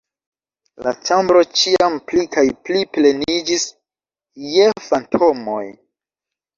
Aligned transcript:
La 0.87 0.93
ĉambro 1.09 1.43
ĉiam 1.59 1.99
pli 2.09 2.25
kaj 2.37 2.45
pli 2.69 2.83
pleniĝis 2.97 3.69
je 4.57 4.75
fantomoj. 4.91 5.65